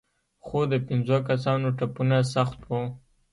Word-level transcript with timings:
خو 0.45 0.59
د 0.71 0.73
پنځو 0.87 1.17
کسانو 1.29 1.67
ټپونه 1.77 2.17
سخت 2.33 2.59
وو. 2.69 2.81